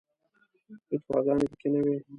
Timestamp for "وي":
1.85-1.95